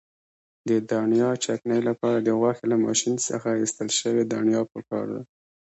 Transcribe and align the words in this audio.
د 0.67 0.69
دڼیا 0.91 1.29
چکنۍ 1.45 1.81
لپاره 1.89 2.17
د 2.21 2.29
غوښې 2.39 2.65
له 2.71 2.77
ماشین 2.85 3.15
څخه 3.29 3.49
ایستل 3.61 3.89
شوې 3.99 4.23
دڼیا 4.33 4.61
پکار 4.71 5.05
ده. 5.13 5.21